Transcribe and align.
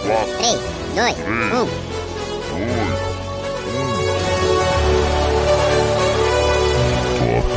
4, 0.00 0.26
3, 0.38 0.58
2, 0.96 1.14
1. 1.18 1.68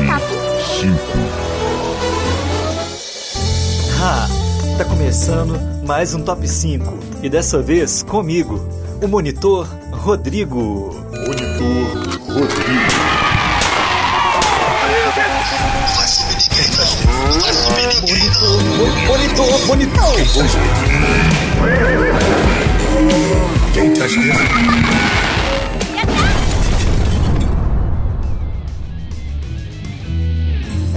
Top 0.05 0.21
5. 0.79 0.93
Ha! 3.99 4.27
Tá 4.77 4.85
começando 4.85 5.59
mais 5.83 6.13
um 6.13 6.21
Top 6.21 6.47
5 6.47 6.85
e 7.23 7.29
dessa 7.29 7.59
vez 7.59 8.03
comigo, 8.03 8.63
o 9.01 9.07
monitor 9.07 9.67
Rodrigo. 9.91 10.95
Monitor 11.11 11.87
Rodrigo. 12.27 12.97
Monitor, 19.07 19.65
monitor. 19.65 21.46
Tá? 23.97 24.97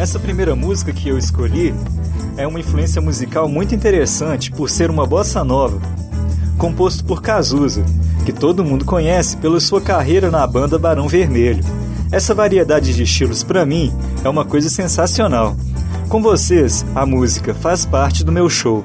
Essa 0.01 0.19
primeira 0.19 0.57
música 0.57 0.93
que 0.93 1.09
eu 1.09 1.19
escolhi 1.19 1.75
é 2.37 2.47
uma 2.47 2.59
influência 2.59 3.03
musical 3.03 3.49
muito 3.49 3.75
interessante 3.75 4.51
por 4.51 4.71
ser 4.71 4.91
uma 4.91 5.07
bossa 5.07 5.45
nova, 5.45 5.81
composto 6.57 7.05
por 7.05 7.21
Cazuza, 7.21 7.85
que 8.25 8.33
todo 8.33 8.65
mundo 8.65 8.85
conhece 8.85 9.37
pela 9.37 9.61
sua 9.61 9.81
carreira 9.81 10.31
na 10.31 10.47
banda 10.47 10.79
Barão 10.79 11.07
Vermelho. 11.07 11.63
Essa 12.11 12.35
variedade 12.35 12.95
de 12.95 13.03
estilos 13.03 13.43
para 13.43 13.67
mim 13.67 13.93
é 14.25 14.29
uma 14.29 14.45
coisa 14.45 14.71
sensacional. 14.71 15.55
Com 16.09 16.23
vocês, 16.23 16.85
a 16.95 17.05
música 17.05 17.55
faz 17.55 17.85
parte 17.85 18.25
do 18.25 18.33
meu 18.33 18.49
show. 18.49 18.85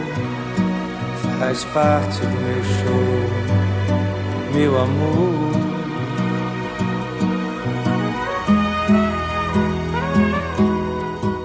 faz 1.41 1.63
parte 1.65 2.19
do 2.19 2.27
meu 2.27 2.63
show, 2.63 3.17
meu 4.53 4.77
amor. 4.77 5.51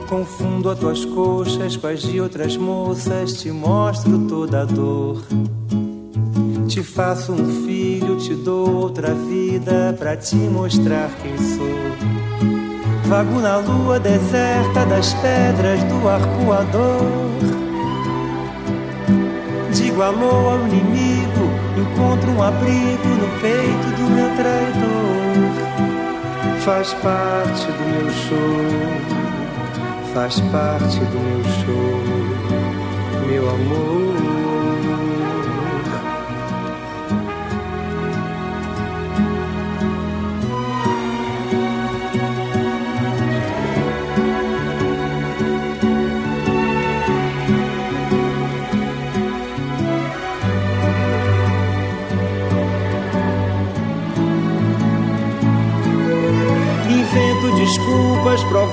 Confundo 0.07 0.69
as 0.69 0.79
tuas 0.79 1.05
coxas 1.07 1.79
com 1.79 1.87
as 1.87 2.03
de 2.03 2.21
outras 2.21 2.59
moças, 2.59 3.41
te 3.41 3.51
mostro 3.51 4.19
toda 4.29 4.61
a 4.61 4.65
dor. 4.67 5.23
Te 6.69 6.83
faço 6.83 7.33
um 7.33 7.65
filho, 7.65 8.19
te 8.19 8.35
dou 8.35 8.69
outra 8.77 9.15
vida 9.15 9.97
pra 9.99 10.15
te 10.15 10.37
mostrar 10.37 11.09
quem 11.23 11.39
sou. 11.39 11.75
Vago 13.07 13.41
na 13.41 13.57
lua 13.57 13.99
deserta 13.99 14.85
das 14.85 15.15
pedras 15.15 15.83
do 15.85 16.07
arcoador. 16.07 17.56
Alô 19.99 20.51
ao 20.51 20.59
inimigo, 20.69 21.51
encontro 21.75 22.31
um 22.31 22.43
abrigo 22.43 23.09
no 23.09 23.41
peito 23.41 23.89
do 23.97 24.11
meu 24.11 24.29
traidor. 24.37 25.47
Faz 26.61 26.93
parte 26.95 27.67
do 27.67 27.85
meu 27.93 28.11
show, 28.13 28.67
faz 30.13 30.39
parte 30.53 30.99
do 30.99 31.19
meu 31.19 31.43
show, 31.65 32.03
meu 33.27 33.49
amor. 33.49 34.36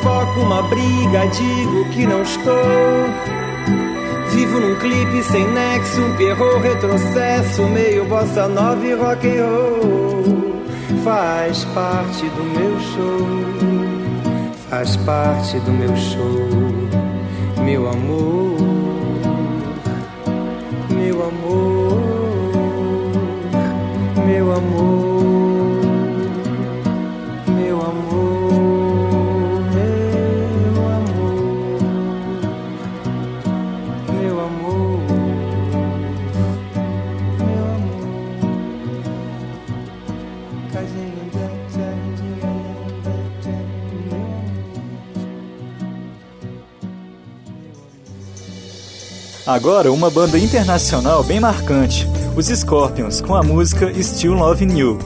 Provoco 0.03 0.41
uma 0.41 0.62
briga, 0.64 1.25
digo 1.28 1.86
que 1.91 2.06
não 2.06 2.22
estou. 2.22 2.53
Vivo 4.31 4.59
num 4.59 4.75
clipe 4.75 5.24
sem 5.24 5.47
nexo, 5.47 6.02
um 6.02 6.16
perro 6.18 6.59
retrocesso, 6.59 7.64
meio 7.64 8.03
bossa 8.06 8.47
nova 8.50 8.86
e 8.86 8.94
rock 8.94 9.28
and 9.28 9.46
roll. 9.46 10.63
Faz 11.03 11.63
parte 11.74 12.30
do 12.30 12.44
meu 12.44 12.80
show, 12.80 13.28
faz 14.69 14.96
parte 14.97 15.59
do 15.59 15.72
meu 15.72 15.96
show, 15.96 16.50
meu 17.63 17.90
amor, 17.90 18.58
meu 20.90 21.28
amor, 21.28 22.02
meu 24.25 24.52
amor. 24.52 25.12
Agora, 49.46 49.92
uma 49.92 50.09
banda 50.09 50.40
internacional 50.40 51.22
bem 51.22 51.38
marcante, 51.38 52.08
os 52.34 52.48
Scorpions, 52.48 53.20
com 53.20 53.36
a 53.36 53.44
música 53.44 53.92
Still 54.02 54.36
Loving 54.36 54.78
You. 54.78 54.98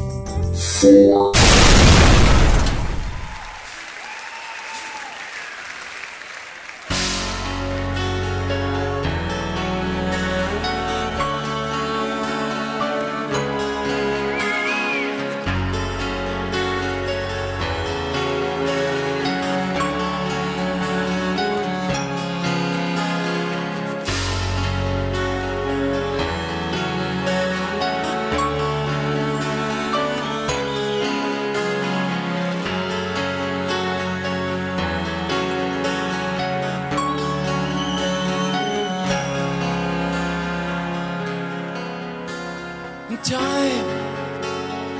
time, 43.23 43.85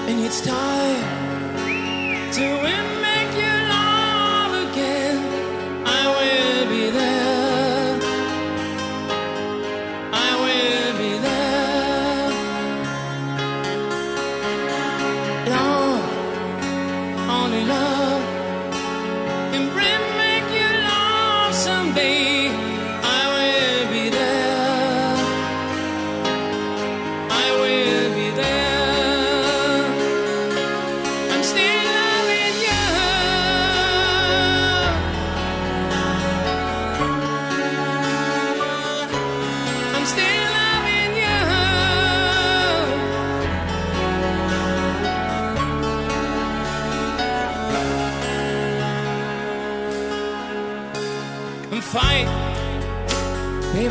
and 0.08 0.20
it's 0.26 0.42
time 0.42 1.02
to 2.34 2.44
end. 2.44 2.97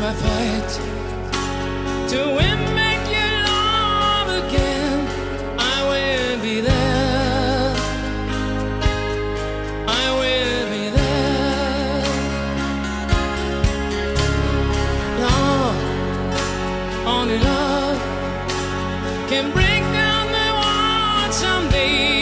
I 0.09 0.13
fight 0.13 0.69
to 2.11 2.19
win, 2.37 2.59
back 2.77 3.01
your 3.11 3.33
love 3.51 4.29
again. 4.41 4.99
I 5.59 5.77
will 5.89 6.41
be 6.41 6.61
there. 6.61 7.75
I 9.85 10.05
will 10.19 10.65
be 10.71 10.83
there. 10.97 12.03
Love, 15.25 15.77
only 17.05 17.39
love 17.39 17.99
can 19.27 19.51
break 19.51 19.83
down 19.91 20.25
the 20.31 20.47
walls 20.61 21.35
someday. 21.35 22.16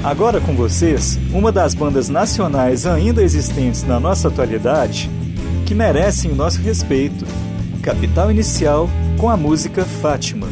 Agora 0.06 0.40
com 0.40 0.56
vocês, 0.56 1.18
uma 1.34 1.52
das 1.52 1.74
bandas 1.74 2.10
nacionais 2.10 2.86
ainda 2.86 3.24
existentes 3.24 3.82
na 3.82 4.00
nossa 4.00 4.28
atualidade 4.28 5.10
que 5.66 5.74
merecem 5.74 6.30
o 6.30 6.36
nosso 6.36 6.62
respeito. 6.62 7.26
Capital 7.82 8.30
Inicial 8.30 8.88
com 9.18 9.32
a 9.32 9.36
música 9.36 9.84
Fátima. 9.84 10.48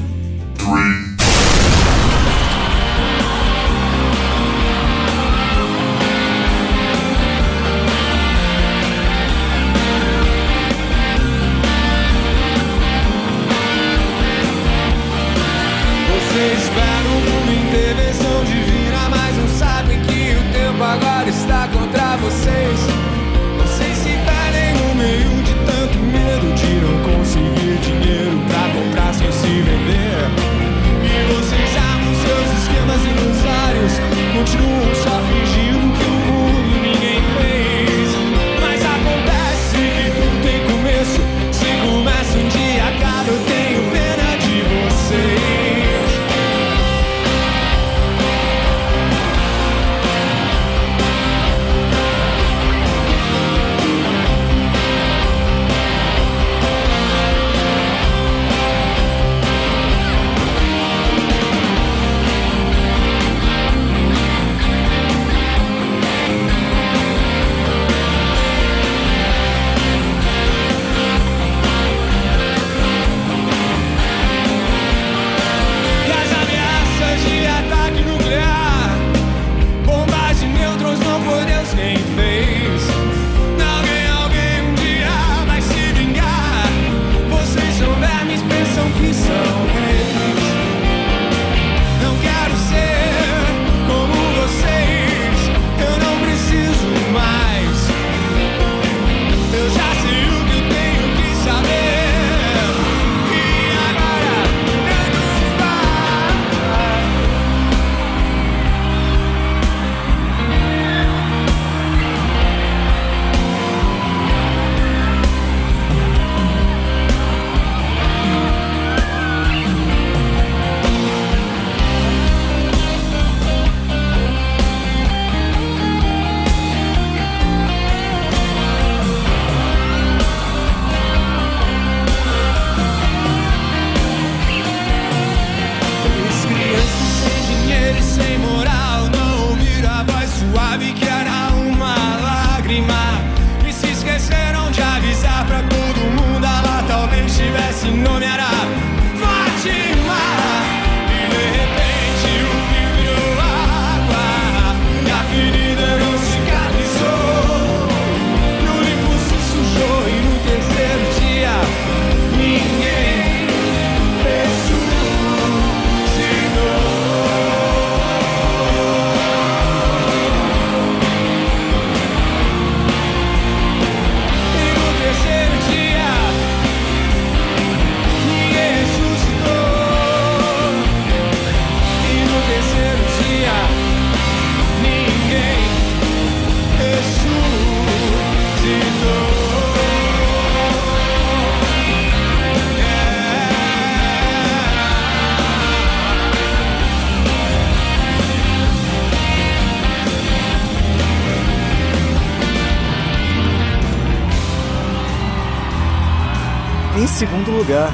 Segundo 207.14 207.52
lugar, 207.52 207.92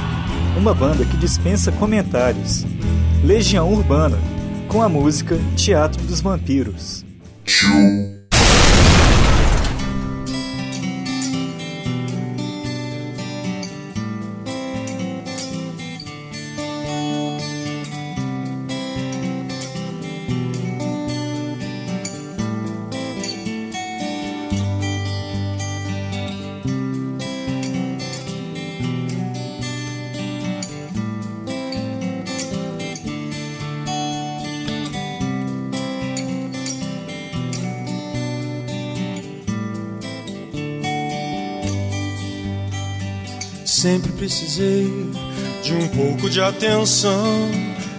uma 0.57 0.73
banda 0.73 1.03
que 1.03 1.17
dispensa 1.17 1.73
comentários. 1.73 2.65
Legião 3.21 3.71
Urbana, 3.71 4.17
com 4.69 4.81
a 4.81 4.87
música 4.87 5.37
Teatro 5.57 6.01
dos 6.03 6.21
Vampiros. 6.21 7.05
Sempre 43.79 44.11
precisei 44.11 44.91
de 45.63 45.73
um 45.73 45.87
pouco 45.87 46.29
de 46.29 46.41
atenção. 46.41 47.49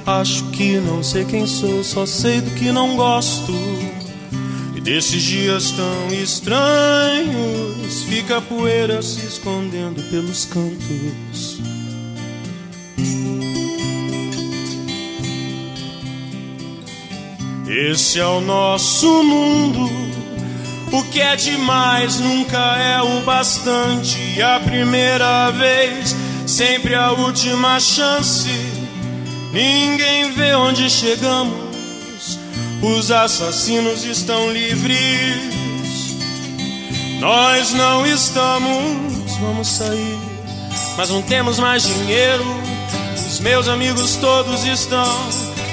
Acho 0.04 0.44
que 0.50 0.76
não 0.76 1.02
sei 1.02 1.24
quem 1.24 1.46
sou, 1.46 1.82
só 1.82 2.04
sei 2.04 2.42
do 2.42 2.50
que 2.50 2.70
não 2.70 2.96
gosto. 2.96 3.54
E 4.76 4.80
desses 4.82 5.22
dias 5.22 5.70
tão 5.70 6.08
estranhos, 6.12 8.02
fica 8.02 8.36
a 8.36 8.40
poeira 8.42 9.00
se 9.00 9.24
escondendo 9.24 10.02
pelos 10.10 10.44
cantos. 10.44 11.58
Esse 17.66 18.20
é 18.20 18.26
o 18.26 18.42
nosso 18.42 19.22
mundo. 19.22 19.99
O 20.92 21.04
que 21.04 21.20
é 21.20 21.36
demais 21.36 22.18
nunca 22.18 22.58
é 22.58 23.00
o 23.00 23.20
bastante. 23.20 24.42
A 24.42 24.58
primeira 24.58 25.50
vez, 25.52 26.16
sempre 26.46 26.94
a 26.96 27.12
última 27.12 27.78
chance. 27.78 28.48
Ninguém 29.52 30.32
vê 30.32 30.52
onde 30.54 30.90
chegamos. 30.90 32.38
Os 32.82 33.10
assassinos 33.12 34.04
estão 34.04 34.50
livres. 34.50 36.16
Nós 37.20 37.72
não 37.72 38.04
estamos. 38.04 39.36
Vamos 39.40 39.68
sair, 39.68 40.18
mas 40.96 41.08
não 41.08 41.22
temos 41.22 41.58
mais 41.58 41.84
dinheiro. 41.84 42.44
Os 43.14 43.38
meus 43.38 43.68
amigos 43.68 44.16
todos 44.16 44.64
estão 44.64 45.28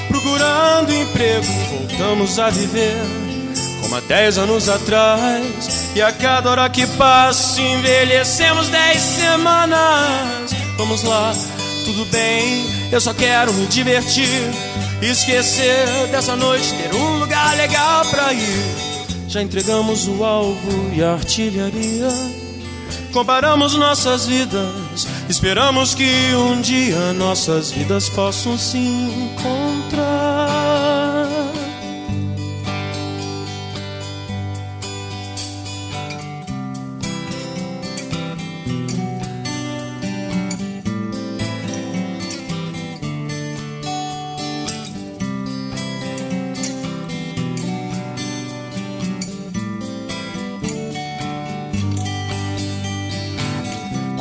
procurando 0.09 0.93
emprego. 0.93 1.45
Voltamos 1.71 2.37
a 2.37 2.49
viver 2.49 3.26
como 3.87 3.95
há 3.95 3.99
dez 4.01 4.37
anos 4.37 4.67
atrás. 4.67 5.91
E 5.95 6.01
a 6.01 6.11
cada 6.11 6.51
hora 6.51 6.69
que 6.69 6.85
passa, 6.85 7.61
envelhecemos 7.61 8.67
dez 8.67 9.01
semanas. 9.01 10.51
Vamos 10.77 11.03
lá, 11.03 11.33
tudo 11.85 12.05
bem, 12.11 12.65
eu 12.91 12.99
só 12.99 13.13
quero 13.13 13.53
me 13.53 13.65
divertir. 13.67 14.43
Esquecer 15.01 16.07
dessa 16.11 16.35
noite, 16.35 16.73
ter 16.73 16.93
um 16.93 17.19
lugar 17.19 17.55
legal 17.55 18.05
pra 18.07 18.33
ir. 18.33 18.75
Já 19.27 19.41
entregamos 19.41 20.07
o 20.07 20.23
alvo 20.23 20.91
e 20.93 21.03
a 21.03 21.13
artilharia. 21.13 22.09
Comparamos 23.13 23.73
nossas 23.75 24.27
vidas, 24.27 25.07
esperamos 25.29 25.95
que 25.95 26.35
um 26.35 26.61
dia 26.61 27.13
nossas 27.13 27.71
vidas 27.71 28.09
possam 28.09 28.57
se 28.57 28.77
encontrar. 28.77 29.96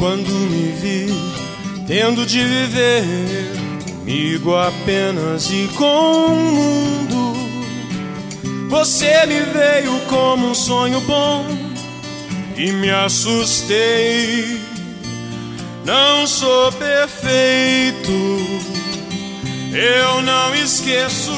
Quando 0.07 0.31
me 0.31 0.71
vi 0.71 1.13
tendo 1.85 2.25
de 2.25 2.41
viver 2.41 3.03
comigo 3.85 4.55
apenas 4.55 5.51
e 5.51 5.69
com 5.75 6.27
o 6.27 6.37
mundo, 6.37 7.35
você 8.69 9.27
me 9.27 9.41
veio 9.41 9.99
como 10.09 10.51
um 10.51 10.55
sonho 10.55 11.01
bom 11.01 11.45
e 12.57 12.71
me 12.71 12.89
assustei. 12.89 14.61
Não 15.85 16.25
sou 16.25 16.71
perfeito, 16.71 18.13
eu 19.73 20.23
não 20.23 20.55
esqueço 20.55 21.33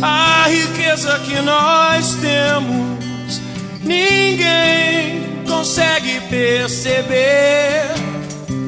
a 0.00 0.46
riqueza 0.48 1.18
que 1.18 1.38
nós 1.42 2.14
temos. 2.14 3.42
Ninguém 3.82 5.35
consegue 5.46 6.20
perceber 6.28 7.84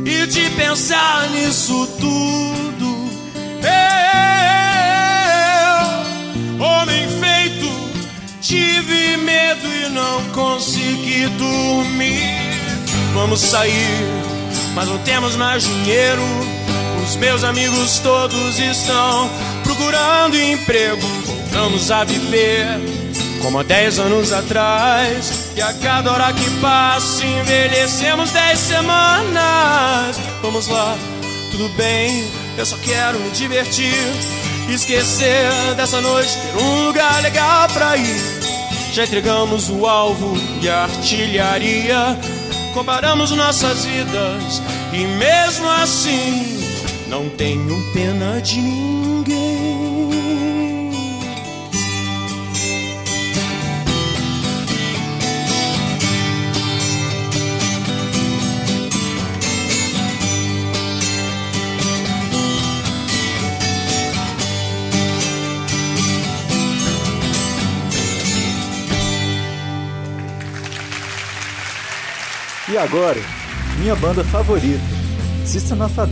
e 0.05 0.27
de 0.27 0.51
pensar 0.51 1.29
nisso 1.31 1.87
tudo. 2.01 3.09
Eu, 6.59 6.65
homem 6.65 7.07
feito, 7.21 7.69
tive 8.41 9.17
medo 9.19 9.67
e 9.67 9.89
não 9.91 10.25
consegui 10.31 11.27
dormir. 11.37 12.39
Vamos 13.15 13.41
sair, 13.41 13.99
mas 14.75 14.89
não 14.89 14.99
temos 14.99 15.37
mais 15.37 15.65
dinheiro. 15.65 16.23
Os 17.05 17.17
meus 17.17 17.43
amigos 17.45 17.99
todos 18.01 18.59
estão 18.59 19.31
procurando 19.65 20.37
emprego. 20.37 21.07
Voltamos 21.27 21.91
a 21.91 22.05
viver 22.05 22.98
como 23.43 23.59
há 23.59 23.63
dez 23.63 23.99
anos 23.99 24.33
atrás. 24.33 25.51
E 25.57 25.63
a 25.63 25.73
cada 25.75 26.13
hora 26.13 26.33
que 26.33 26.51
passa, 26.61 27.25
envelhecemos 27.25 28.31
dez 28.31 28.59
semanas. 28.59 30.17
Vamos 30.43 30.69
lá, 30.69 30.97
tudo 31.51 31.69
bem, 31.71 32.31
eu 32.57 32.67
só 32.67 32.77
quero 32.79 33.19
me 33.19 33.31
divertir. 33.31 33.95
Esquecer 34.69 35.51
dessa 35.77 36.01
noite, 36.01 36.37
ter 36.37 36.63
um 36.63 36.87
lugar 36.87 37.23
legal 37.23 37.69
pra 37.69 37.97
ir. 37.97 38.39
Já 38.93 39.05
entregamos 39.05 39.71
o 39.71 39.87
alvo 39.87 40.37
e 40.61 40.69
a 40.69 40.83
artilharia. 40.83 42.19
Comparamos 42.75 43.31
nossas 43.31 43.85
vidas 43.85 44.63
e 44.93 45.07
mesmo 45.19 45.69
assim, 45.69 46.59
não 47.09 47.29
tenho 47.31 47.93
pena 47.93 48.41
de 48.41 48.59
ninguém. 48.59 49.58
E 72.79 72.81
agora, 72.81 73.21
minha 73.81 73.97
banda 73.97 74.23
favorita, 74.23 74.79
System 75.45 75.83
of 75.83 75.99
a. 75.99 76.09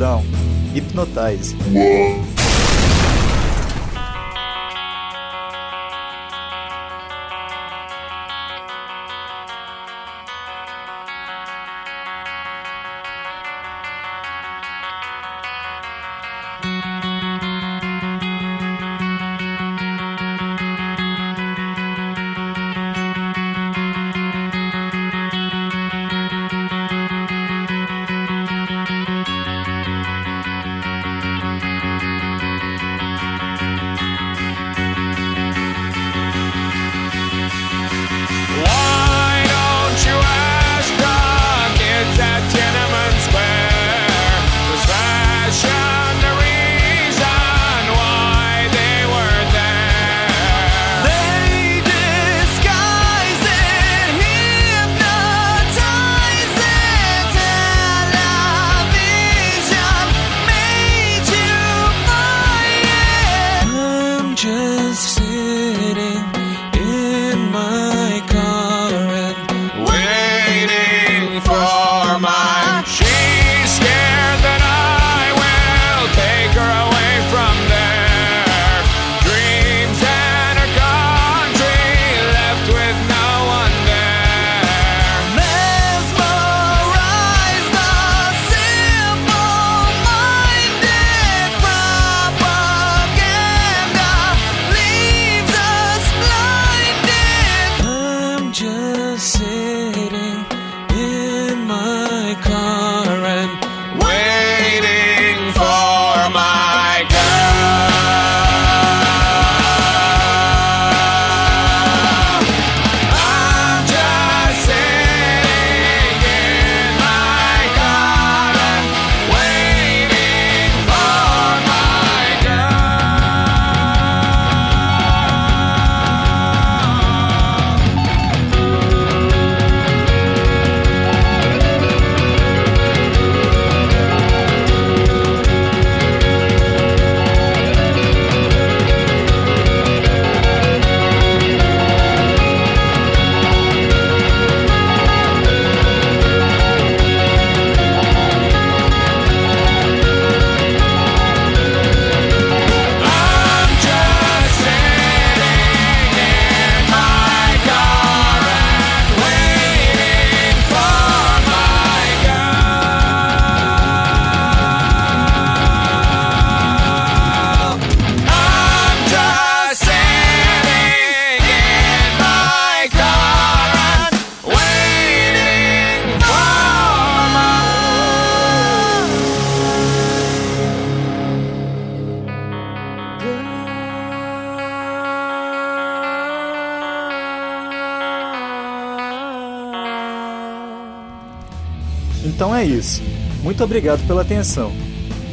é 192.56 192.64
isso. 192.64 193.02
Muito 193.42 193.62
obrigado 193.62 194.06
pela 194.06 194.22
atenção. 194.22 194.72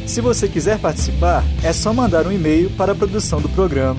Se 0.06 0.20
você 0.20 0.48
quiser 0.48 0.78
participar, 0.78 1.42
é 1.62 1.72
só 1.72 1.92
mandar 1.92 2.26
um 2.26 2.32
e-mail 2.32 2.70
para 2.70 2.92
a 2.92 2.94
produção 2.94 3.40
do 3.40 3.48
programa 3.48 3.96